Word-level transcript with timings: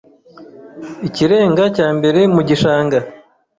ikirenga 1.07 1.63
cya 1.75 1.87
mbere 1.97 2.19
mu 2.35 2.41
gishanga 2.47 2.97